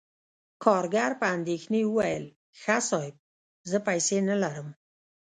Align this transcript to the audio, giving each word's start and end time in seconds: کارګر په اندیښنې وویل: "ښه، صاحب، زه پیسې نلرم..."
کارګر 0.63 1.11
په 1.21 1.25
اندیښنې 1.35 1.81
وویل: 1.85 2.25
"ښه، 2.61 2.77
صاحب، 2.89 3.15
زه 3.69 3.77
پیسې 3.87 4.17
نلرم..." 4.27 4.67